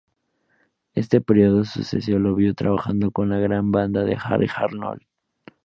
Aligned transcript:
Este 0.95 1.21
período 1.21 1.63
sueco 1.63 2.17
lo 2.17 2.33
vio 2.33 2.55
trabajando 2.55 3.11
con 3.11 3.29
la 3.29 3.37
gran 3.37 3.71
banda 3.71 4.03
de 4.03 4.17
Harry 4.19 4.49
Arnold. 4.55 5.03